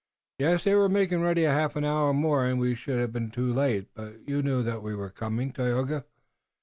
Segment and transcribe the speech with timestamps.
[0.39, 1.43] "Yes, they were making ready.
[1.43, 3.89] A half hour more and we should have been too late.
[3.93, 6.05] But you knew that we were coming, Tayoga?"